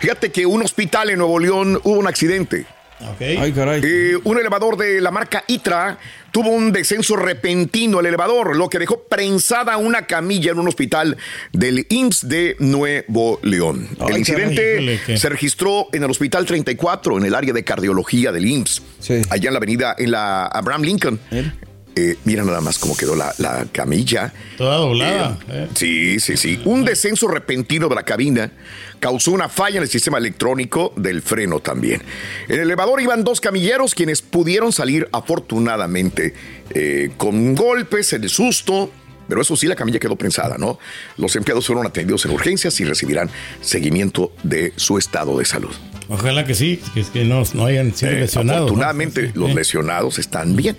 [0.00, 2.66] Fíjate que un hospital en Nuevo León hubo un accidente.
[3.18, 3.80] Ay, caray.
[3.82, 5.98] Eh, un elevador de la marca ITRA
[6.32, 11.16] tuvo un descenso repentino el elevador, lo que dejó prensada una camilla en un hospital
[11.52, 13.88] del IMSS de Nuevo León.
[14.00, 18.46] Ay, el incidente se registró en el Hospital 34, en el área de cardiología del
[18.46, 19.22] IMSS, Sí.
[19.30, 21.20] allá en la avenida, en la Abraham Lincoln.
[22.00, 24.32] Eh, mira nada más cómo quedó la, la camilla.
[24.56, 25.38] Toda doblada.
[25.48, 25.68] Eh, eh.
[25.74, 26.60] Sí, sí, sí.
[26.64, 28.52] Un descenso repentino de la cabina
[29.00, 32.02] causó una falla en el sistema electrónico del freno también.
[32.48, 36.34] En el elevador iban dos camilleros quienes pudieron salir afortunadamente
[37.16, 38.90] con golpes en el susto.
[39.28, 40.78] Pero eso sí, la camilla quedó prensada, ¿no?
[41.16, 45.74] Los empleados fueron atendidos en urgencias y recibirán seguimiento de su estado de salud.
[46.10, 48.60] Ojalá que sí, que, que no, no hayan sido Eh, lesionados.
[48.62, 48.64] ¿no?
[48.66, 49.54] afortunadamente, Sí, los eh.
[49.54, 50.76] lesionados están bien.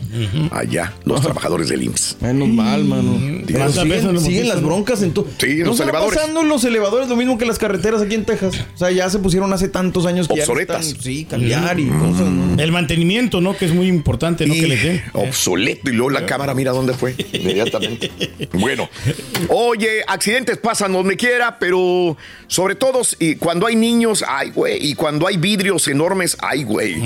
[0.51, 2.17] Allá, los trabajadores del IMSS.
[2.21, 3.17] Menos mal, mano.
[3.47, 5.27] Pero ¿Cuántas veces siguen, siguen las broncas en todo.
[5.39, 6.17] Sí, en ¿No los elevadores.
[6.19, 8.53] pasando en los elevadores lo mismo que las carreteras aquí en Texas?
[8.75, 10.79] O sea, ya se pusieron hace tantos años que ya Obsoletas.
[10.79, 12.61] necesitan, sí, cambiar y cosas, ¿no?
[12.61, 13.55] El mantenimiento, ¿no?
[13.55, 14.53] Que es muy importante, ¿no?
[14.53, 15.01] Y Que le den.
[15.13, 15.89] obsoleto.
[15.89, 17.15] Y luego la cámara, mira dónde fue.
[17.33, 18.11] Inmediatamente.
[18.53, 18.89] Bueno,
[19.49, 24.85] oye, accidentes pasan donde quiera, pero sobre todo y cuando hay niños, ay, güey.
[24.85, 27.01] Y cuando hay vidrios enormes, ay, güey.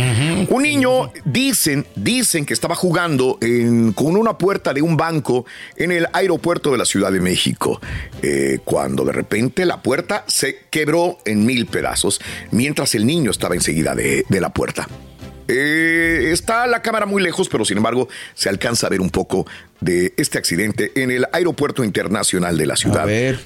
[0.50, 5.46] Un niño, dicen, dicen que estaba jugando en- con una puerta de un banco
[5.78, 7.80] en el aeropuerto de la Ciudad de México.
[8.22, 12.20] eh, cuando de repente la puerta se quebró en mil pedazos,
[12.52, 14.88] mientras el niño estaba enseguida de- de la puerta.
[15.48, 19.46] Eh, está la cámara muy lejos, pero sin embargo se alcanza a ver un poco
[19.80, 23.06] de este accidente en el aeropuerto internacional de la Ciudad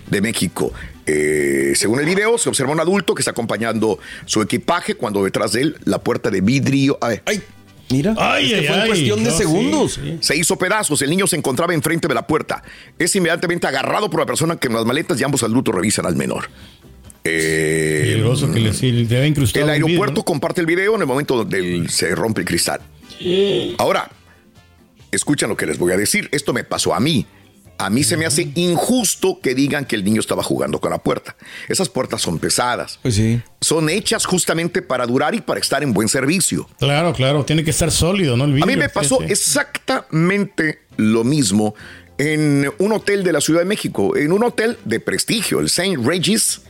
[0.09, 0.71] de México.
[1.11, 5.53] Eh, según el video, se observa un adulto que está acompañando su equipaje cuando detrás
[5.53, 7.41] de él la puerta de vidrio a ver, Ay,
[7.89, 8.13] mira.
[8.17, 8.87] Ay, es que ay, fue en ay.
[8.89, 9.93] cuestión de No, segundos.
[9.93, 10.17] sí, sí.
[10.21, 11.01] se hizo pedazos.
[11.01, 12.61] El niño se encontraba enfrente de la puerta.
[12.99, 16.15] Es inmediatamente agarrado por la persona que en las maletas y ambos adultos revisan al
[16.15, 16.49] menor.
[17.23, 18.21] Eh,
[18.53, 20.23] que El aeropuerto ¿no?
[20.25, 22.81] comparte el video en el momento donde el- se rompe el cristal.
[23.77, 24.09] Ahora,
[25.11, 26.29] escuchan lo que les voy a decir.
[26.31, 27.25] Esto me pasó a mí.
[27.79, 30.97] A mí se me hace injusto que digan que el niño estaba jugando con la
[30.97, 31.35] puerta.
[31.69, 32.99] Esas puertas son pesadas.
[33.01, 33.41] Pues sí.
[33.61, 36.67] Son hechas justamente para durar y para estar en buen servicio.
[36.77, 38.43] Claro, claro, tiene que estar sólido, ¿no?
[38.43, 41.75] El A vidrio, mí me pasó exactamente lo mismo
[42.17, 45.97] en un hotel de la Ciudad de México, en un hotel de prestigio, el St.
[46.03, 46.61] Regis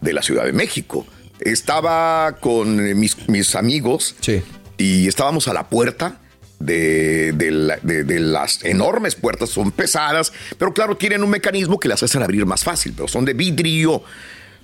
[0.00, 1.06] de la Ciudad de México.
[1.38, 4.42] Estaba con mis, mis amigos Sí.
[4.78, 6.19] y estábamos a la puerta
[6.60, 11.80] de, de la- de- de las enormes puertas, son pesadas, pero claro, tienen un mecanismo
[11.80, 14.02] que las hacen abrir más fácil, pero son de vidrio.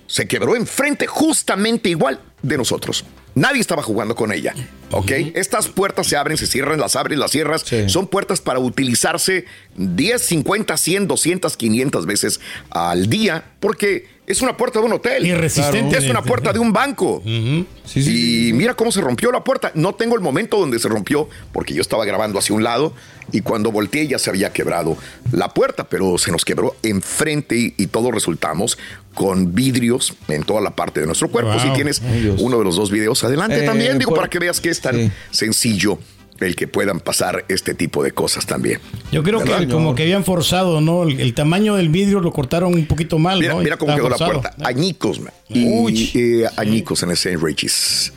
[0.05, 3.03] Se quebró enfrente justamente igual de nosotros.
[3.35, 4.55] Nadie estaba jugando con ella,
[4.91, 5.11] ¿ok?
[5.35, 7.63] Estas puertas se abren, se cierran, las abres, las cierras.
[7.65, 7.87] Sí.
[7.89, 14.55] Son puertas para utilizarse 10, 50, 100, 200, 500 veces al día, porque es una
[14.57, 15.25] puerta de un hotel.
[15.25, 15.97] Y resistente.
[15.97, 17.23] Es una puerta de un banco.
[17.25, 17.65] Sí,
[18.03, 19.71] sí, Y mira cómo se rompió la puerta.
[19.73, 22.93] No tengo el momento donde se rompió porque yo estaba grabando hacia un lado
[23.31, 24.97] y cuando volteé ya se había quebrado
[25.31, 28.77] la puerta, pero se nos quebró enfrente y, y todos resultamos
[29.13, 31.51] con vidrios en toda la parte de nuestro cuerpo.
[31.53, 31.59] Wow.
[31.61, 32.39] Si tienes Dios.
[32.41, 34.81] uno de los dos videos adelante Eh, también, digo, por- para que veas que es
[34.81, 35.11] tan Sí.
[35.31, 35.97] sencillo
[36.39, 38.79] el que puedan pasar este tipo de cosas también.
[39.11, 41.03] Yo creo que como que habían forzado, ¿no?
[41.03, 43.59] El, el tamaño del vidrio lo cortaron un poquito mal, Mira, ¿no?
[43.61, 44.55] mira cómo Está quedó la puerta.
[44.65, 45.33] Añicos, man.
[45.49, 46.11] Y, Uy.
[46.13, 47.37] eh, añicos en el St.
[47.37, 48.13] Regis.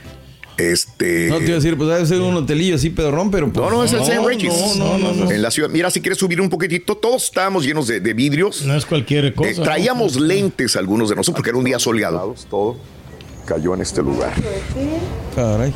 [0.59, 1.29] Este.
[1.31, 3.71] No te iba a decir, pues debe ser un hotelillo así pedorrón, pero pues, No,
[3.71, 4.21] no, es el St.
[4.27, 4.53] Regis.
[4.77, 5.25] No, no, no.
[5.25, 5.31] no.
[5.31, 5.71] En la ciudad.
[5.71, 8.63] Mira, si quieres subir un poquitito, todos estábamos llenos de, de vidrios.
[8.67, 9.51] No es cualquier cosa.
[9.51, 9.63] Eh, ¿no?
[9.63, 12.35] traíamos lentes algunos de nosotros porque era un día soleado.
[12.51, 12.77] Todo
[13.47, 14.35] cayó en este lugar.
[15.35, 15.73] Caray.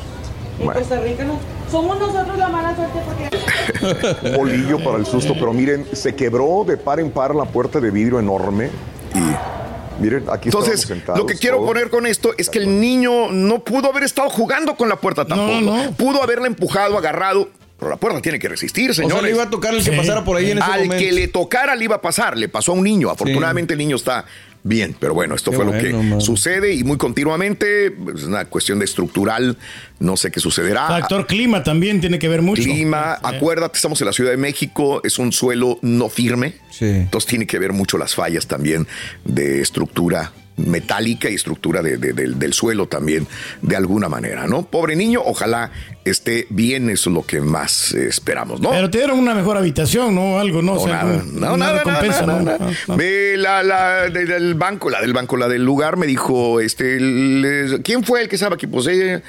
[0.60, 1.38] En Costa Rica no.
[1.70, 6.64] Somos nosotros la mala suerte porque Un bolillo para el susto, pero miren, se quebró
[6.66, 8.70] de par en par la puerta de vidrio enorme
[9.14, 13.64] y miren, aquí Entonces, lo que quiero poner con esto es que el niño no
[13.64, 15.60] pudo haber estado jugando con la puerta tampoco.
[15.60, 15.92] no.
[15.92, 17.48] Pudo haberla empujado, agarrado,
[17.78, 19.18] pero la puerta tiene que resistir, O señores.
[19.18, 19.96] sea, le iba a tocar el que Sí.
[19.96, 20.96] pasara por ahí en ese Al momento.
[21.04, 23.10] que le tocara le iba a pasar, le pasó a un niño.
[23.10, 24.24] Afortunadamente el niño está
[24.64, 28.78] bien, pero bueno, esto Qué fue lo que sucede y muy continuamente, es una cuestión
[28.80, 29.56] de estructural,
[30.00, 30.88] no sé qué sucederá.
[30.88, 32.62] Factor clima también tiene que ver mucho.
[32.62, 33.36] Clima, Sí.
[33.36, 36.86] acuérdate, estamos en la Ciudad de México, es un suelo no firme, Sí.
[36.86, 38.88] entonces tiene que ver mucho las fallas también
[39.24, 43.26] de estructura metálica y estructura de- de- del, del suelo también,
[43.62, 44.62] de alguna manera, ¿no?
[44.66, 45.70] Pobre niño, ojalá
[46.04, 48.70] esté bien, eso es lo que más eh, esperamos, ¿no?
[48.70, 50.38] Pero te dieron una mejor habitación, ¿no?
[50.38, 50.74] Algo, ¿no?
[50.74, 52.44] O sea, nada, no, nada, recompensa, nada, ¿no?
[52.44, 52.58] nada.
[52.70, 52.94] Ah, ah.
[52.96, 56.98] Ve la, la de- del banco, la del banco, la del lugar, me dijo, este,
[57.82, 58.66] ¿quién fue el que estaba aquí?
[58.66, 59.22] Pues ella,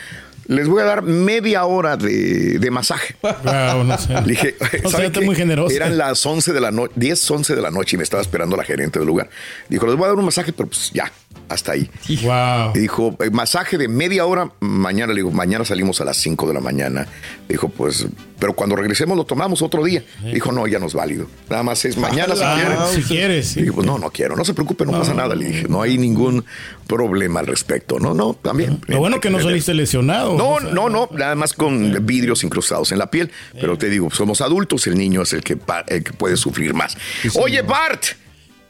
[0.48, 3.16] les voy a dar media hora de, de masaje.
[3.22, 4.14] Wow, no sé.
[4.14, 5.26] Le dije, O sea, ¿sabe está qué?
[5.26, 5.76] muy generoso.
[5.76, 8.56] Eran las 11 de la noche, 10, 11 de la noche y me estaba esperando
[8.56, 9.30] la gerente del lugar.
[9.70, 11.12] Dijo, les voy a dar un masaje, pero pues ya,
[11.50, 11.90] hasta ahí.
[12.24, 12.72] Wow.
[12.76, 15.14] Y dijo, eh, masaje de media hora mañana.
[15.14, 17.08] Le digo, mañana salimos a las 5 de la mañana.
[17.48, 18.08] Dijo, pues,
[18.40, 20.04] pero cuando regresemos lo tomamos otro día.
[20.34, 21.28] Dijo, no, ya no es válido.
[21.50, 22.78] Nada más es mañana si Ah, quieren.
[22.94, 23.48] si quieres.
[23.48, 23.72] sí.
[23.72, 25.36] Pues no, no quiero, no se preocupe, no, pasa nada.
[25.36, 26.44] Le dije, no hay ningún
[26.88, 28.00] problema al respecto.
[28.00, 28.82] No, no, también.
[28.88, 30.36] Lo bueno que no saliste lesionado.
[30.38, 33.32] No, o sea, no, no, nada más con vidrios incrustados en la piel.
[33.54, 35.58] Pero te digo, somos adultos, el niño es el que,
[35.88, 36.98] el que puede sufrir más.
[37.36, 38.04] Oye, Bart,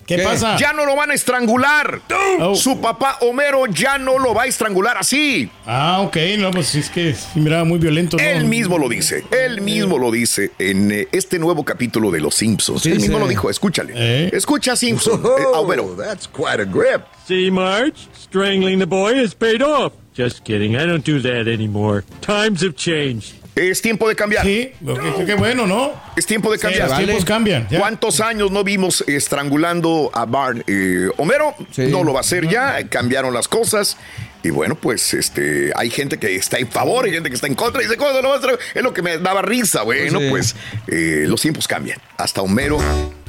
[0.05, 0.57] ¿Qué, pasa?
[0.57, 2.01] ya no lo van a estrangular.
[2.39, 2.55] Oh.
[2.55, 5.49] Su papá Homero ya no lo va a estrangular así.
[5.65, 8.23] Ah, ok, no, pues es que sí, miraba muy violento, ¿no?
[8.23, 12.35] Él mismo lo dice, él mismo lo dice en eh, este nuevo capítulo de Los
[12.35, 12.85] Simpsons.
[12.85, 13.23] él mismo sí.
[13.23, 13.93] lo dijo, escúchale.
[13.95, 14.29] ¿Eh?
[14.33, 15.95] Escucha Simpson, eh, a Homero.
[15.95, 17.01] that's quite a grip.
[17.27, 18.07] See, Marge?
[18.13, 19.93] Strangling the boy has paid off.
[20.13, 20.75] Just kidding.
[20.75, 22.03] I don't do that anymore.
[22.21, 23.33] Times have changed.
[23.55, 24.43] Es tiempo de cambiar.
[24.45, 25.93] Sí, qué, qué bueno, ¿no?
[26.17, 26.89] Es tiempo de Sí, cambiar.
[26.89, 27.67] los tiempos cambian.
[27.69, 27.79] ya.
[27.79, 30.63] ¿Cuántos años no vimos estrangulando a Bart?
[30.67, 31.83] Eh, Homero Sí.
[31.87, 33.95] no lo va a hacer ya, cambiaron las cosas.
[34.43, 37.55] Y bueno, pues este, hay gente que está en favor, hay gente que está en
[37.55, 38.59] contra y dice, ¿cómo lo va a hacer?
[38.75, 40.27] Es lo que me daba risa, bueno, Sí.
[40.29, 40.55] pues
[40.87, 41.97] eh, los tiempos cambian.
[42.17, 42.77] Hasta Homero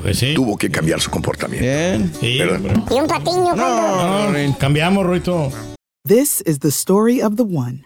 [0.02, 0.34] Pues sí.
[0.34, 1.64] tuvo que cambiar su comportamiento.
[1.66, 2.12] Bien.
[2.20, 2.26] Sí.
[2.38, 4.56] Y un patiño, No.
[4.58, 5.52] Cambiamos, Roito.
[6.06, 7.85] This is the story of the one.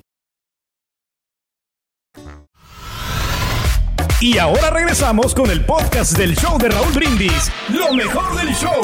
[4.21, 7.51] Y ahora regresamos con el podcast del show de Raúl Brindis.
[7.69, 8.79] Lo mejor del show.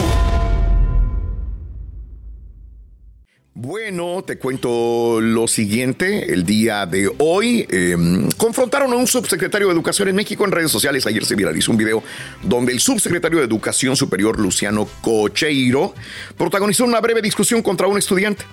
[3.54, 6.34] Bueno, te cuento lo siguiente.
[6.34, 7.95] El día de hoy eh,
[8.38, 11.06] confrontaron a un subsecretario de Educación en México en redes sociales.
[11.06, 12.01] Ayer se viralizó un video
[12.42, 15.94] donde el subsecretario de Educación Superior, Luciano Cocheiro,
[16.36, 18.44] protagonizó una breve discusión contra un estudiante,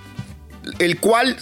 [0.79, 1.35] el cual,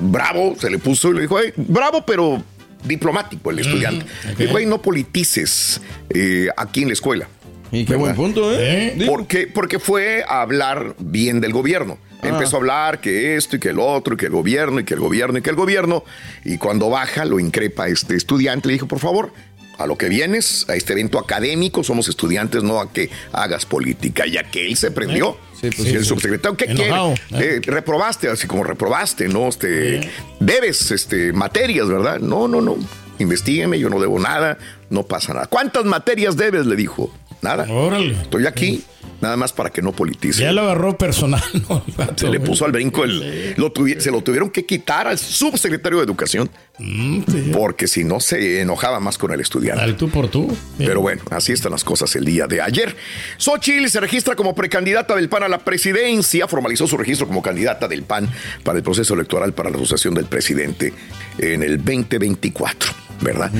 [0.00, 2.42] bravo, se le puso y le dijo, "Ey, bravo, pero
[2.84, 4.06] diplomático el estudiante.
[4.38, 5.80] Le dijo, "Ey, no politices
[6.10, 7.28] eh, aquí en la escuela.
[7.72, 7.98] Y qué ¿Verdad?
[8.00, 8.94] buen punto, ¿eh?
[8.98, 9.04] ¿Eh?
[9.06, 11.98] Porque, porque fue a hablar bien del gobierno.
[12.22, 14.92] Empezó a hablar que esto y que el otro, y que el gobierno, y que
[14.92, 16.04] el gobierno, y que el gobierno.
[16.44, 18.68] Y cuando baja, lo increpa este estudiante.
[18.68, 19.32] Le dijo, por favor,
[19.80, 24.26] a lo que vienes, a este evento académico, somos estudiantes, no a que hagas política.
[24.26, 25.38] Y a que él se prendió.
[25.58, 26.08] Sí, pues sí, el sí.
[26.08, 27.56] subsecretario, ¿qué Enojado, quiere?
[27.56, 29.48] Eh, reprobaste, así como reprobaste, ¿no?
[29.48, 32.18] Este, Debes este, materias, ¿verdad?
[32.20, 32.76] No, no, no.
[33.18, 34.58] Investígueme, yo no debo nada,
[34.90, 35.46] no pasa nada.
[35.46, 36.66] ¿Cuántas materias debes?
[36.66, 37.12] Le dijo.
[37.42, 37.66] Nada.
[37.70, 38.12] Órale.
[38.20, 38.84] Estoy aquí
[39.20, 40.42] nada más para que no politice.
[40.42, 41.82] Ya lo agarró personal, ¿no?
[42.16, 46.04] Se le puso al brinco, el, lo se lo tuvieron que quitar al subsecretario de
[46.04, 46.50] Educación,
[46.82, 47.50] Mm, sí.
[47.52, 49.82] porque si no se enojaba más con el estudiante.
[49.82, 50.50] Al tú por tú.
[50.78, 52.96] Pero bueno, así están las cosas el día de ayer.
[53.36, 57.86] Xochitl se registra como precandidata del PAN a la presidencia, formalizó su registro como candidata
[57.86, 58.30] del PAN
[58.64, 60.94] para el proceso electoral para la sucesión del presidente
[61.38, 62.92] en el 2024.
[63.20, 63.52] ¿Verdad?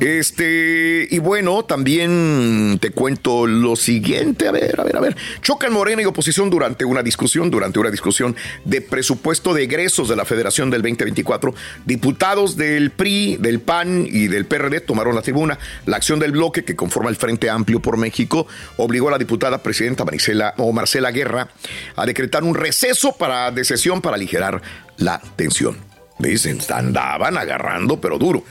[0.00, 4.48] Este, y bueno, también te cuento lo siguiente.
[4.48, 5.16] A ver, a ver, a ver.
[5.42, 8.34] Chocan Morena y oposición durante una discusión, durante una discusión
[8.64, 11.54] de presupuesto de egresos de la Federación del 2024.
[11.84, 15.58] Diputados del PRI, del PAN y del PRD tomaron la tribuna.
[15.86, 18.46] La acción del bloque que conforma el Frente Amplio por México
[18.76, 21.48] obligó a la diputada presidenta Maricela o Marcela Guerra
[21.94, 24.62] a decretar un receso para, de sesión para aligerar
[24.96, 25.78] la tensión.
[26.18, 28.44] Dicen, andaban agarrando, pero duro.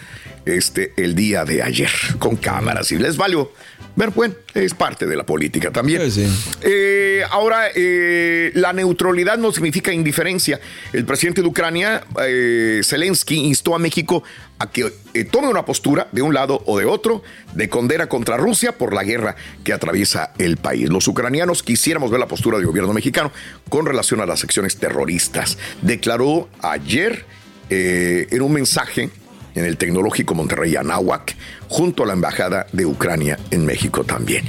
[0.45, 3.51] Este, el día de ayer, con cámaras y les valió.
[3.95, 6.11] Ver, bueno, es parte de la política también.
[6.11, 6.27] Sí.
[6.61, 10.59] Eh, ahora, eh, la neutralidad no significa indiferencia.
[10.91, 14.21] El presidente de Ucrania, eh, Zelensky, instó a México
[14.59, 14.91] a que
[15.31, 17.23] tome una postura de un lado o de otro
[17.53, 20.89] de condena contra Rusia por la guerra que atraviesa el país.
[20.89, 23.31] Los ucranianos quisiéramos ver la postura del gobierno mexicano
[23.69, 25.57] con relación a las acciones terroristas.
[25.81, 27.25] Declaró ayer
[27.69, 29.09] en un mensaje
[29.55, 31.35] en el Tecnológico Monterrey Anáhuac,
[31.67, 34.45] junto a la Embajada de Ucrania en México también.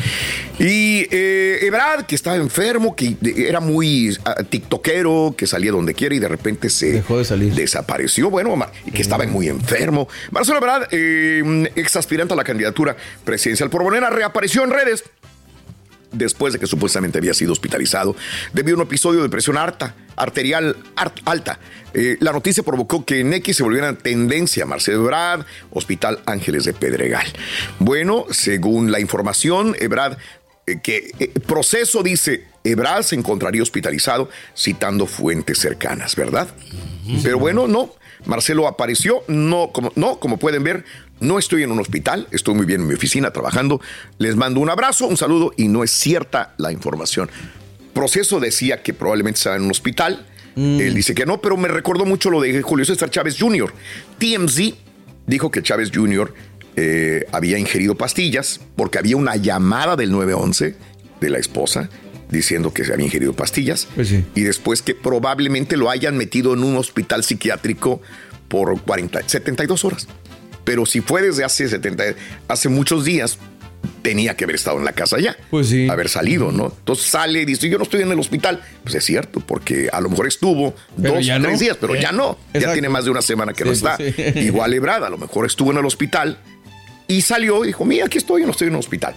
[0.58, 6.14] Y eh, Ebrard, que estaba enfermo, que era muy ah, tiktokero, que salía donde quiera
[6.14, 7.54] y de repente se Dejó de salir.
[7.54, 8.56] desapareció, bueno,
[8.92, 10.08] que estaba muy enfermo.
[10.30, 15.04] Marcelo Ebrard, eh, ex aspirante a la candidatura presidencial por Morena, reapareció en redes
[16.16, 18.16] después de que supuestamente había sido hospitalizado
[18.52, 21.58] debido a un episodio de presión alta, arterial art- alta.
[21.94, 24.66] Eh, la noticia provocó que en X se volviera tendencia.
[24.66, 27.26] Marcelo Ebrard, Hospital Ángeles de Pedregal.
[27.78, 30.16] Bueno, según la información, Ebrard,
[30.66, 36.48] eh, que eh, proceso dice, Ebrard se encontraría hospitalizado citando fuentes cercanas, ¿verdad?
[37.22, 37.92] Pero bueno, no.
[38.24, 40.84] Marcelo apareció, no como, no, como pueden ver,
[41.20, 43.80] no estoy en un hospital, estoy muy bien en mi oficina trabajando.
[44.18, 47.30] Les mando un abrazo, un saludo y no es cierta la información.
[47.94, 50.26] Proceso decía que probablemente estaba en un hospital.
[50.56, 53.72] Él dice que no, pero me recordó mucho lo de Julio César Chávez Jr.
[54.18, 54.72] TMZ
[55.26, 56.32] dijo que Chávez Jr.
[56.76, 60.76] eh, había ingerido pastillas porque había una llamada del 911
[61.20, 61.90] de la esposa
[62.30, 64.24] diciendo que se había ingerido pastillas Pues sí.
[64.34, 68.00] y después que probablemente lo hayan metido en un hospital psiquiátrico
[68.48, 70.08] por 40, 72 horas.
[70.66, 72.04] Pero si fue desde hace 70,
[72.48, 73.38] hace muchos días,
[74.02, 75.36] tenía que haber estado en la casa ya.
[75.50, 75.88] Pues sí.
[75.88, 76.66] Haber salido, ¿no?
[76.78, 78.60] Entonces sale y dice, yo no estoy en el hospital.
[78.82, 81.40] Pues es cierto, porque a lo mejor estuvo Pero dos, no.
[81.42, 82.36] tres días, pero Eh, ya no.
[82.52, 83.96] Ya tiene más de una semana que no está.
[83.96, 84.22] pues sí.
[84.40, 86.36] Igual Ebrada, a lo mejor estuvo en el hospital
[87.08, 89.14] y salió y dijo, mira, aquí estoy, yo no estoy en un hospital.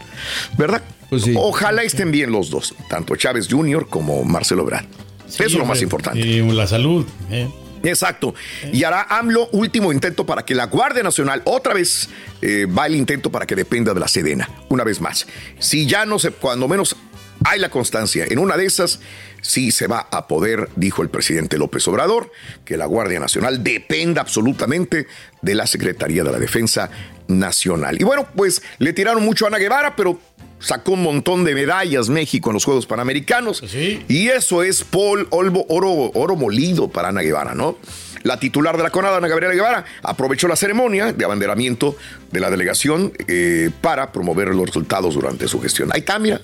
[0.57, 0.83] ¿Verdad?
[1.09, 1.33] Pues sí.
[1.35, 3.87] Ojalá estén bien los dos, tanto Chávez Jr.
[3.89, 4.85] como Marcelo Ebrard.
[5.27, 6.19] Eso es lo más importante.
[6.19, 7.05] Y la salud.
[7.31, 7.47] eh.
[7.83, 8.33] Exacto.
[8.71, 12.09] Y hará AMLO último intento para que la Guardia Nacional, otra vez,
[12.41, 15.27] eh, va el intento para que dependa de la Sedena, una vez más.
[15.59, 16.95] Si ya no se, cuando menos
[17.45, 18.99] hay la constancia, en una de esas,
[19.41, 22.31] sí se va a poder, dijo el presidente López Obrador,
[22.65, 25.07] que la Guardia Nacional dependa absolutamente
[25.41, 26.89] de la Secretaría de la Defensa
[27.27, 27.99] Nacional.
[27.99, 30.19] Y bueno, pues le tiraron mucho a Ana Guevara, pero
[30.59, 33.63] sacó un montón de medallas México en los Juegos Panamericanos.
[33.65, 34.03] Sí.
[34.07, 37.77] Y eso es Paul Olvo, oro, oro molido para Ana Guevara, ¿no?
[38.23, 41.95] La titular de la CONADA, Ana Gabriela Guevara, aprovechó la ceremonia de abanderamiento
[42.31, 45.89] de la delegación eh, para promover los resultados durante su gestión.
[45.93, 46.41] Ahí está, mira,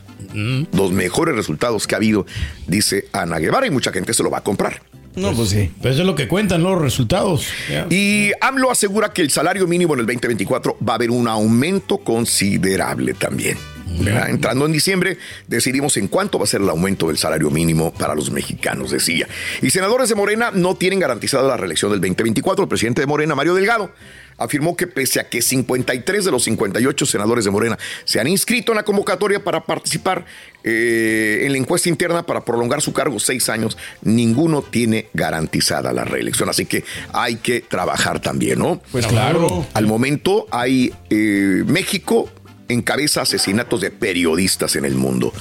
[0.71, 2.25] los mejores resultados que ha habido,
[2.67, 4.81] dice Ana Guevara, y mucha gente se lo va a comprar.
[5.15, 5.71] No, pues sí.
[5.81, 7.47] Pues eso es lo que cuentan los resultados.
[7.89, 11.99] Y AMLO asegura que el salario mínimo en el 2024 va a haber un aumento
[11.99, 13.57] considerable también.
[13.85, 14.29] ¿Verdad?
[14.29, 18.15] Entrando en diciembre, decidimos en cuánto va a ser el aumento del salario mínimo para
[18.15, 19.27] los mexicanos, decía.
[19.61, 22.63] Y senadores de Morena no tienen garantizada la reelección del 2024.
[22.63, 23.91] El presidente de Morena, Mario Delgado,
[24.37, 28.71] afirmó que pese a que 53 de los 58 senadores de Morena se han inscrito
[28.71, 30.25] en la convocatoria para participar
[30.63, 36.03] eh, en la encuesta interna para prolongar su cargo seis años, ninguno tiene garantizada la
[36.03, 36.49] reelección.
[36.49, 38.81] Así que hay que trabajar también, ¿no?
[38.91, 39.65] Pues claro.
[39.73, 42.29] Al momento hay eh, México
[42.69, 45.33] encabeza asesinatos de periodistas en el mundo.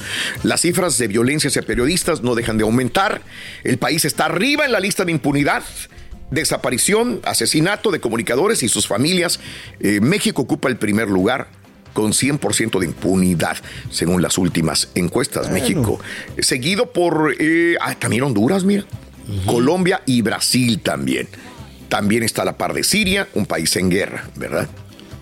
[0.43, 3.21] Las cifras de violencia hacia periodistas no dejan de aumentar.
[3.63, 5.63] El país está arriba en la lista de impunidad.
[6.31, 9.39] Desaparición, asesinato de comunicadores y sus familias.
[9.79, 11.47] Eh, México ocupa el primer lugar
[11.93, 13.57] con 100% de impunidad,
[13.89, 15.49] según las últimas encuestas.
[15.49, 15.99] México,
[16.39, 18.83] seguido por eh, ah, también Honduras, mira,
[19.45, 21.27] Colombia y Brasil también.
[21.87, 24.67] También está a la par de Siria, un país en guerra, ¿verdad?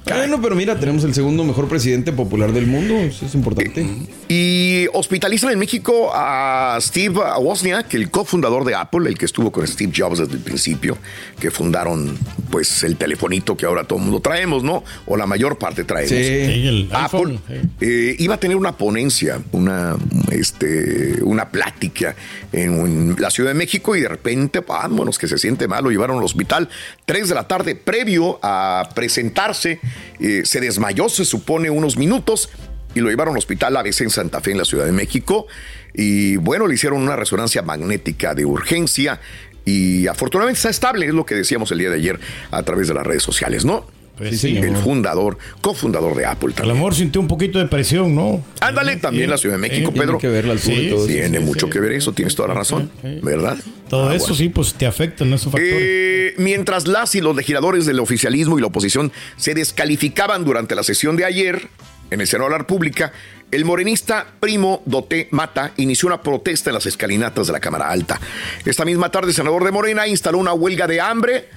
[0.06, 2.96] Bueno, pero mira, tenemos el segundo mejor presidente popular del mundo.
[2.96, 3.86] Eso es importante.
[4.28, 9.66] Y hospitalizan en México a Steve Wozniak, el cofundador de Apple, el que estuvo con
[9.68, 10.98] Steve Jobs desde el principio,
[11.40, 12.18] que fundaron
[12.50, 14.84] pues el telefonito que ahora todo el mundo traemos, ¿no?
[15.06, 16.10] O la mayor parte traemos.
[16.10, 16.18] Sí.
[16.18, 17.40] El Apple iPhone.
[17.48, 17.70] sí.
[17.82, 19.96] eh, iba a tener una ponencia, una,
[20.32, 22.16] este, una plática
[22.52, 25.92] en, en la Ciudad de México y de repente, vámonos, que se siente mal, lo
[25.92, 26.70] llevaron al hospital.
[27.06, 29.80] Tres de la tarde, previo a presentarse,
[30.20, 32.50] eh, se desmayó, se supone, unos minutos
[32.96, 35.48] y lo llevaron al hospital ABC en Santa Fe, en la Ciudad de México.
[35.94, 39.20] Y bueno, le hicieron una resonancia magnética de urgencia
[39.66, 42.20] y afortunadamente está estable, es lo que decíamos el día de ayer
[42.52, 43.86] a través de las redes sociales, ¿no?
[44.18, 44.58] Pues Sí, sí.
[44.58, 46.78] El fundador, cofundador de Apple A lo también.
[46.78, 48.44] mejor sintió un poquito de presión, ¿no?
[48.60, 50.18] Ándale, también la Ciudad de México, Sí, Pedro.
[50.18, 51.08] Tiene que ver la altura Sí, y todo.
[51.08, 51.72] Tiene sí, mucho sí.
[51.72, 53.20] que ver eso, tienes toda la razón, Sí.
[53.24, 53.58] ¿verdad?
[53.90, 54.36] Todo Ah, eso bueno.
[54.36, 55.74] sí, pues te afectan esos factores.
[55.80, 60.84] Eh, mientras las y los legisladores del oficialismo y la oposición se descalificaban durante la
[60.84, 61.68] sesión de ayer
[62.12, 63.12] en el Senado de la República,
[63.50, 68.20] el morenista Primo Doté Mata inició una protesta en las escalinatas de la Cámara Alta.
[68.66, 71.50] Esta misma tarde, el senador de Morena instaló una huelga de hambre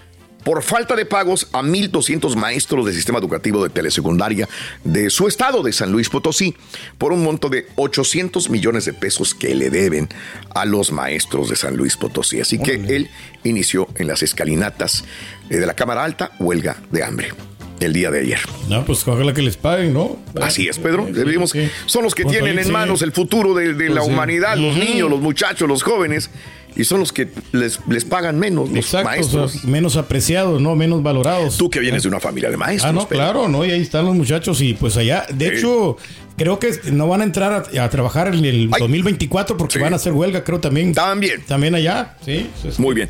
[0.47, 4.49] por falta de pagos a 1.200 maestros del sistema educativo de telesecundaria
[4.85, 6.55] de su estado de San Luis Potosí
[6.99, 10.09] por un monto de 800 millones de pesos que le deben
[10.55, 12.41] a los maestros de San Luis Potosí.
[12.41, 13.11] Así que él
[13.43, 15.03] inició en las escalinatas
[15.51, 18.39] eh, de la Cámara Alta huelga de hambre el día de ayer.
[18.69, 20.17] No, pues ojalá que les paguen, ¿no?
[20.41, 21.07] Así es, Pedro.
[21.07, 21.69] Sí, Debemos- sí.
[21.87, 22.71] Son los que Pues, tienen en sí.
[22.73, 24.13] manos el futuro de, de la Pues, sí.
[24.13, 26.31] humanidad, los niños, los muchachos, los jóvenes,
[26.75, 29.55] y son los que les, les pagan menos, los Exacto, maestros.
[29.57, 30.75] o sea, menos apreciados, ¿no?
[30.77, 31.57] Menos valorados.
[31.57, 32.91] Tú que vienes de una familia de maestros.
[32.91, 33.23] Ah, no, Pedro.
[33.25, 33.65] claro, ¿no?
[33.65, 35.97] Y ahí están los muchachos y pues allá, de hecho,
[36.37, 38.81] creo que no van a entrar a, a trabajar en el Ay.
[38.81, 39.79] 2024 porque Sí.
[39.81, 40.93] van a hacer huelga, creo también.
[40.95, 41.43] También.
[41.47, 42.51] También allá, sí.
[42.65, 43.09] es- Muy bien.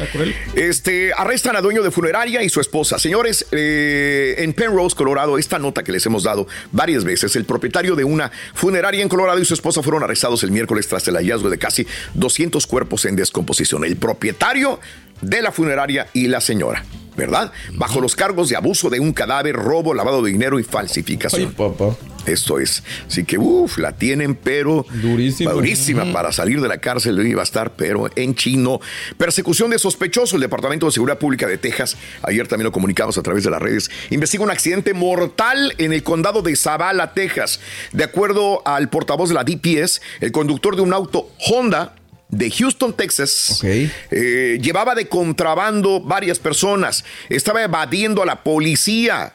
[0.55, 2.99] Este, arrestan a dueño de funeraria y su esposa.
[2.99, 7.97] Señores, eh, en Penrose, Colorado, esta nota que les hemos dado varias veces, el propietario
[7.97, 11.51] de una funeraria en Colorado y su esposa fueron arrestados el miércoles tras el hallazgo
[11.51, 13.85] de casi 200 cuerpos en descomposición.
[13.85, 14.81] El propietario
[15.21, 16.85] de la funeraria y la señora.
[17.17, 17.51] ¿Verdad?
[17.73, 21.49] Bajo los cargos de abuso de un cadáver, robo, lavado de dinero y falsificación.
[21.49, 21.97] Ay, papá.
[22.27, 22.83] Esto es.
[23.07, 24.85] Así que, uff, la tienen, pero.
[24.91, 25.53] Durísima.
[25.53, 26.13] Durísima.
[26.13, 28.81] Para salir de la cárcel iba a estar, pero en chino.
[29.17, 30.37] Persecución de sospechoso.
[30.37, 33.63] El Departamento de Seguridad Pública de Texas, ayer también lo comunicamos a través de las
[33.63, 37.61] redes, investiga un accidente mortal en el condado de Zavala, Texas.
[37.93, 41.95] De acuerdo al portavoz de la DPS, el conductor de un auto Honda
[42.29, 43.69] de Houston, Texas, Ok.
[44.11, 47.05] eh, llevaba de contrabando varias personas.
[47.29, 49.35] Estaba evadiendo a la policía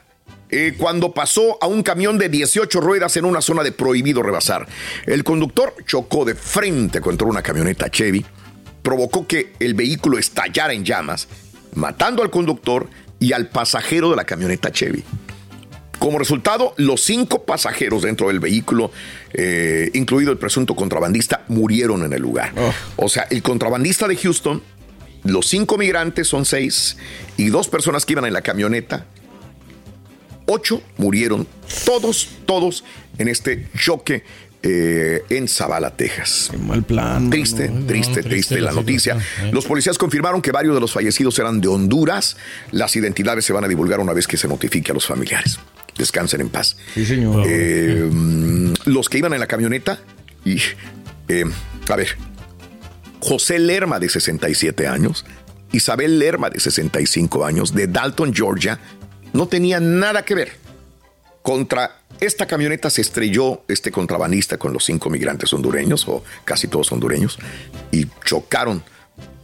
[0.54, 4.68] eh, cuando pasó a un camión de 18 ruedas en una zona de prohibido rebasar.
[5.06, 8.22] El conductor chocó de frente contra una camioneta Chevy,
[8.82, 11.26] provocó que el vehículo estallara en llamas,
[11.74, 12.86] matando al conductor
[13.18, 15.02] y al pasajero de la camioneta Chevy.
[15.98, 18.90] Como resultado, los cinco pasajeros dentro del vehículo,
[19.32, 22.52] eh, incluido el presunto contrabandista, murieron en el lugar.
[22.96, 24.62] O sea, el contrabandista de Houston,
[25.24, 26.98] los cinco migrantes son seis
[27.38, 29.06] y dos personas que iban en la camioneta,
[30.46, 31.46] ocho murieron,
[31.84, 32.84] todos, todos
[33.18, 34.24] en este choque
[34.64, 36.48] eh, en Zavala, Texas.
[36.50, 37.30] Qué mal plan.
[37.30, 39.16] Triste, triste, triste triste la la noticia.
[39.40, 39.50] ¿eh?
[39.52, 42.36] Los policías confirmaron que varios de los fallecidos eran de Honduras.
[42.70, 45.58] Las identidades se van a divulgar una vez que se notifique a los familiares.
[45.98, 46.76] Descansen en paz.
[46.94, 47.44] Sí, señor.
[47.48, 49.98] Eh, mm, los que iban en la camioneta,
[50.44, 50.58] y,
[51.88, 52.16] a ver,
[53.18, 55.24] José Lerma de 67 años,
[55.72, 58.78] Isabel Lerma de 65 años, de Dalton, Georgia,
[59.32, 60.52] no tenían nada que ver.
[61.42, 66.92] Contra esta camioneta se estrelló este contrabandista con los cinco migrantes hondureños, o casi todos
[66.92, 67.38] hondureños,
[67.90, 68.82] y chocaron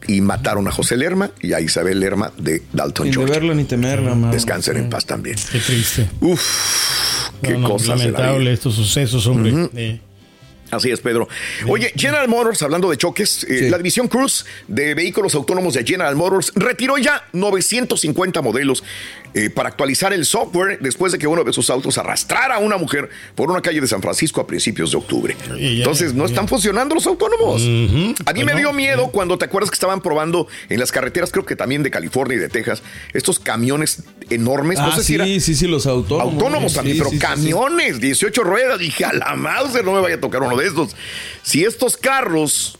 [0.07, 3.35] y mataron a José Lerma y a Isabel Lerma de Dalton, Sin Georgia.
[3.35, 4.33] deberla ni temerla, mano.
[4.33, 5.37] Descansen en paz también.
[5.51, 6.09] Qué triste.
[6.21, 9.69] Uf, qué No, no, cosas lamentable estos sucesos, hombre.
[9.75, 10.01] Eh,
[10.71, 11.27] Así es, Pedro.
[11.67, 13.71] Oye, General Motors, hablando de choques, eh, Sí.
[13.71, 18.85] la división Cruz de vehículos autónomos de General Motors retiró ya 950 modelos
[19.35, 22.77] eh, para actualizar el software después de que uno de sus autos arrastrara a una
[22.79, 25.37] mujer por una calle de San Francisco a principios de octubre.
[25.59, 27.63] Entonces, no están funcionando los autónomos.
[27.63, 31.31] A mí me Pues dio miedo cuando te acuerdas que estaban probando en las carreteras,
[31.31, 34.79] creo que también de California y de Texas, estos camiones enormes.
[34.79, 36.33] Ah, no sé si sí, era- sí, sí, los autónomos.
[36.35, 37.23] Autónomos también, sí, pero sí, sí.
[37.23, 38.79] camiones, 18 ruedas.
[38.79, 40.97] Dije, a la Mauser no me vaya a tocar uno de estos.
[41.43, 42.79] Si estos carros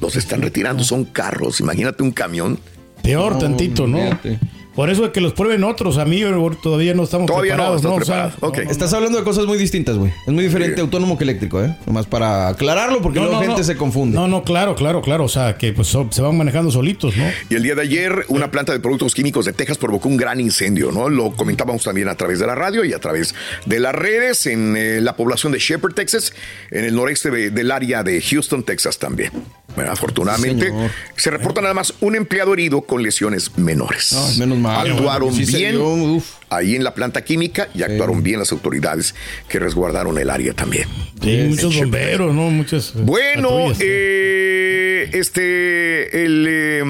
[0.00, 1.60] los están retirando, son carros.
[1.60, 2.58] Imagínate un camión.
[3.02, 3.98] Peor tantito, ¿no?
[3.98, 4.38] fíjate.
[4.74, 5.98] Por eso es que los prueben otros.
[5.98, 6.22] A mí
[6.62, 7.76] todavía no estamos Todavía no, preparados.
[7.76, 8.34] estás O sea, preparado.
[8.40, 8.58] Ok.
[8.64, 10.12] no, Estás hablando de cosas muy distintas, güey.
[10.26, 10.80] Es muy diferente Sí.
[10.80, 11.74] autónomo que eléctrico, ¿eh?
[11.86, 13.64] Nomás para aclararlo, porque no, luego no, gente no.
[13.66, 14.16] se confunde.
[14.16, 15.24] No, no, claro, claro, claro.
[15.24, 17.24] O sea, que pues so- se van manejando solitos, ¿no?
[17.50, 20.40] Y el día de ayer, una planta de productos químicos de Texas provocó un gran
[20.40, 21.08] incendio, ¿no?
[21.08, 23.34] Lo comentábamos también a través de la radio y a través
[23.66, 26.32] de las redes en eh, la población de Shepherd, Texas,
[26.70, 29.30] en el noreste de- del área de Houston, Texas también.
[29.74, 30.74] Bueno, afortunadamente, Sí,
[31.16, 34.12] se reporta nada más un empleado herido con lesiones menores.
[34.12, 38.38] Ay, menos mal, Actuaron sí bien dio, ahí en la planta química y actuaron bien
[38.38, 39.14] las autoridades
[39.48, 40.88] que resguardaron el área también.
[41.20, 42.50] Sí, muchos bomberos, ¿no?
[42.50, 42.90] Muchas.
[42.94, 46.80] eh, Bueno, eh, este, el, eh,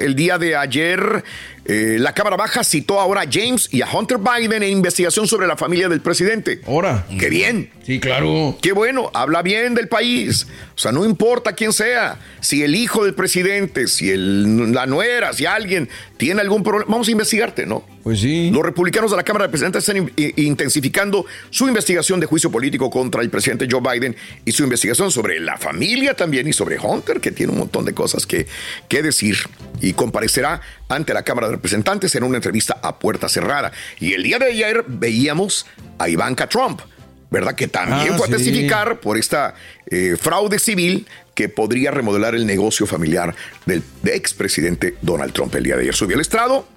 [0.00, 1.24] el día de ayer,
[1.66, 5.46] eh, la Cámara Baja citó ahora a James y a Hunter Biden en investigación sobre
[5.46, 6.60] la familia del presidente.
[6.66, 7.06] Ahora.
[7.18, 7.70] ¡Qué bien!
[7.84, 8.56] Sí, claro.
[8.60, 10.46] Qué bueno, habla bien del país.
[10.74, 15.32] O sea, no importa quién sea, si el hijo del presidente, si el, la nuera,
[15.32, 17.93] si alguien tiene algún problema, vamos a investigarte, ¿no?
[18.04, 18.50] Pues sí.
[18.52, 22.90] Los republicanos de la Cámara de Representantes están in- intensificando su investigación de juicio político
[22.90, 24.14] contra el presidente Joe Biden
[24.44, 27.94] y su investigación sobre la familia también y sobre Hunter, que tiene un montón de
[27.94, 28.46] cosas que,
[28.88, 29.38] que decir.
[29.80, 33.72] Y comparecerá ante la Cámara de Representantes en una entrevista a puerta cerrada.
[33.98, 35.64] Y el día de ayer veíamos
[35.98, 36.82] a Ivanka Trump,
[37.30, 37.54] ¿verdad?
[37.54, 38.36] Que también Ah, fue a sí.
[38.36, 39.54] testificar por esta
[39.90, 43.34] eh, fraude civil que podría remodelar el negocio familiar
[43.66, 45.94] del expresidente Donald Trump el día de ayer.
[45.94, 46.68] Subió al estrado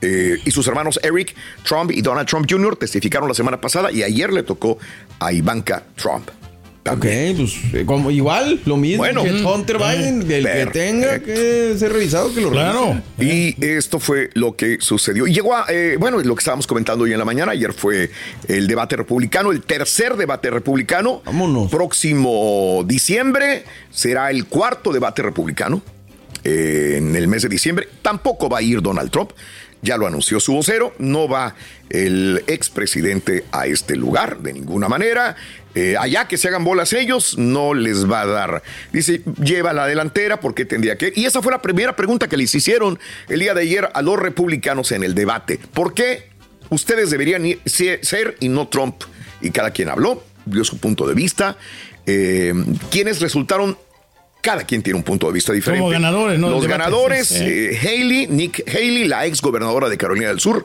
[0.00, 1.34] eh, y sus hermanos Eric
[1.64, 2.76] Trump y Donald Trump Jr.
[2.76, 4.78] testificaron la semana pasada y ayer le tocó
[5.18, 6.30] a Ivanka Trump.
[6.90, 7.04] Ok,
[7.36, 9.22] pues eh, como igual, lo mismo Bueno.
[9.22, 10.72] que Hunter Biden, el que Perfecto.
[10.72, 13.02] tenga que ser revisado, que lo Claro.
[13.20, 15.26] Y esto fue lo que sucedió.
[15.26, 18.10] Y llegó a, eh, bueno, lo que estábamos comentando hoy en la mañana, ayer fue
[18.46, 21.20] el debate republicano, el tercer debate republicano.
[21.26, 21.70] Vámonos.
[21.70, 25.82] Próximo diciembre será el cuarto debate republicano
[26.42, 27.86] eh, en el mes de diciembre.
[28.00, 29.32] Tampoco va a ir Donald Trump.
[29.82, 31.54] Ya lo anunció su vocero, no va
[31.90, 35.36] el expresidente a este lugar de ninguna manera.
[35.74, 38.62] Eh, allá que se hagan bolas ellos, no les va a dar.
[38.92, 41.12] Dice, lleva la delantera porque tendría que.
[41.14, 44.18] Y esa fue la primera pregunta que les hicieron el día de ayer a los
[44.18, 45.60] republicanos en el debate.
[45.72, 46.30] ¿Por qué
[46.70, 49.04] ustedes deberían ser y no Trump?
[49.40, 51.56] Y cada quien habló, dio su punto de vista.
[52.06, 52.54] Eh,
[52.90, 53.78] quienes resultaron
[54.40, 55.80] cada quien tiene un punto de vista diferente.
[55.80, 56.48] Como ganadores, ¿no?
[56.50, 57.44] Los debate, ganadores, sí, sí.
[57.44, 60.64] eh, Haley, Nick Haley, la ex gobernadora de Carolina del Sur,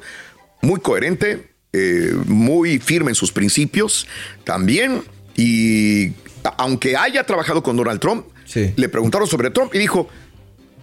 [0.61, 4.07] muy coherente, eh, muy firme en sus principios
[4.43, 5.03] también.
[5.35, 6.11] Y
[6.57, 8.71] aunque haya trabajado con Donald Trump, Sí.
[8.75, 10.07] le preguntaron sobre Trump y dijo,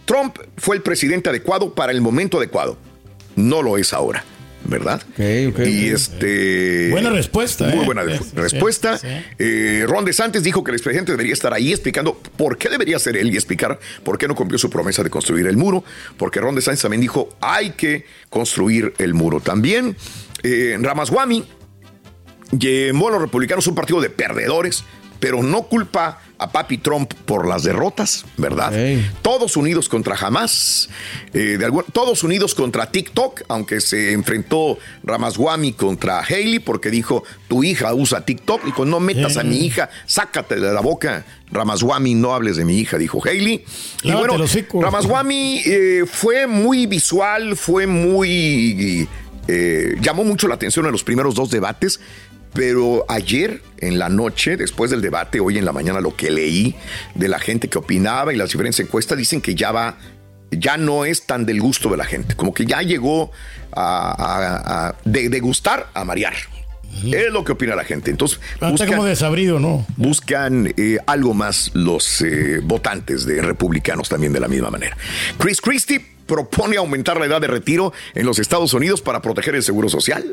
[0.05, 2.77] Trump fue el presidente adecuado para el momento adecuado.
[3.37, 4.25] No lo es ahora,
[4.65, 5.01] ¿verdad?
[5.13, 6.89] Ok, ok, y este...
[6.91, 7.85] Buena respuesta, Muy ¿eh?
[7.85, 8.03] buena
[8.35, 8.97] respuesta.
[8.97, 9.07] sí.
[9.39, 13.17] Eh, Ron DeSantis dijo que el expresidente debería estar ahí explicando por qué debería ser
[13.17, 15.83] él y explicar por qué no cumplió su promesa de construir el muro,
[16.17, 19.39] porque Ron DeSantis también dijo hay que construir el muro.
[19.41, 19.95] También
[20.43, 21.45] eh, Ramaswamy
[22.51, 24.83] llamó a los republicanos un partido de perdedores,
[25.21, 28.73] pero no culpa a Papi Trump por las derrotas, ¿verdad?
[29.21, 30.89] Todos unidos contra Hamas,
[31.33, 37.23] eh, de algún- todos unidos contra TikTok, aunque se enfrentó Ramaswamy contra Haley porque dijo,
[37.47, 42.15] tu hija usa TikTok, dijo, no metas a mi hija, sácate de la boca, Ramaswamy,
[42.15, 43.63] no hables de mi hija, dijo Haley.
[44.01, 44.33] Y bueno.
[44.81, 49.07] Ramaswamy eh, fue muy visual, fue muy...
[49.47, 51.99] eh, llamó mucho la atención en los primeros dos debates,
[52.53, 56.75] pero ayer en la noche, después del debate, hoy en la mañana, lo que leí
[57.15, 59.97] de la gente que opinaba y las diferentes encuestas dicen que ya va,
[60.51, 63.31] ya no es tan del gusto de la gente, como que ya llegó
[63.71, 66.33] a, a- a- de, de gustar a marear.
[67.05, 68.11] Es lo que opina la gente.
[68.11, 69.85] Entonces, Está buscan- como desabrido, ¿no?
[69.95, 74.97] buscan eh, algo más los eh, votantes de republicanos también de la misma manera.
[75.37, 79.63] Chris Christie propone aumentar la edad de retiro en los Estados Unidos para proteger el
[79.63, 80.23] seguro social,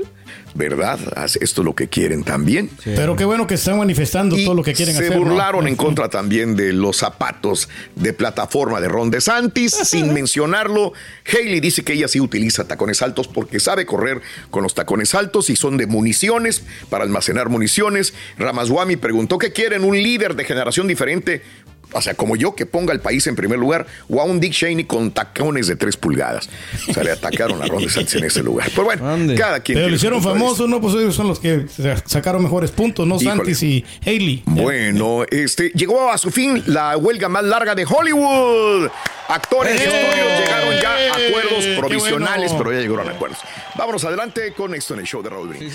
[0.54, 0.96] ¿verdad?
[1.40, 2.70] Esto es lo que quieren también.
[2.84, 5.18] Pero qué bueno que están manifestando Y todo lo que quieren se hacer.
[5.18, 5.24] ¿no?
[5.24, 10.92] burlaron en contra también de los zapatos de plataforma de Ron DeSantis, sin mencionarlo.
[11.26, 15.50] Haley dice que ella sí utiliza tacones altos porque sabe correr con los tacones altos
[15.50, 18.14] y son de municiones para almacenar municiones.
[18.38, 21.42] Ramaswamy preguntó qué quieren un líder de generación diferente.
[21.92, 24.52] O sea, como yo, que ponga al país en primer lugar, o a un Dick
[24.52, 26.48] Cheney con tacones de tres pulgadas.
[26.88, 28.68] O sea, le atacaron a Ron DeSantis en ese lugar.
[28.70, 29.34] Pero bueno, Ande.
[29.34, 29.78] cada quien.
[29.78, 30.80] Pero lo hicieron famoso, ¿no?
[30.80, 33.16] Pues ellos son los que sa- sacaron mejores puntos, ¿no?
[33.16, 33.36] Híjole.
[33.36, 34.42] Santis y Haley.
[34.46, 38.88] Bueno, este llegó a su fin la huelga más larga de Hollywood.
[39.28, 39.86] Actores y ¡Eh!
[39.86, 42.64] estudios llegaron ya a acuerdos ¡Qué provisionales, bueno!
[42.64, 43.38] pero ya llegaron a acuerdos.
[43.76, 45.74] Vámonos adelante con esto en el show de Raúl Brindis.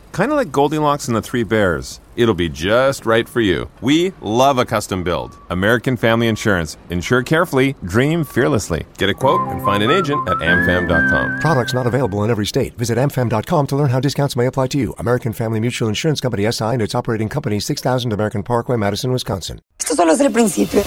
[0.11, 2.01] Kind of like Goldilocks and the Three Bears.
[2.17, 3.69] It'll be just right for you.
[3.79, 5.37] We love a custom build.
[5.49, 6.75] American Family Insurance.
[6.89, 8.85] Insure carefully, dream fearlessly.
[8.97, 11.39] Get a quote and find an agent at amfam.com.
[11.39, 12.77] Products not available in every state.
[12.77, 14.93] Visit amfam.com to learn how discounts may apply to you.
[14.99, 19.61] American Family Mutual Insurance Company SI and its operating company 6000 American Parkway, Madison, Wisconsin.
[19.79, 20.83] Esto solo es el principio.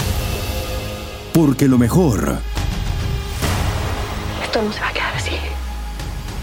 [1.33, 2.37] Porque lo mejor,
[4.43, 5.35] Esto no se va a quedar así.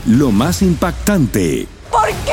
[0.09, 2.33] lo más impactante, ¿Por qué?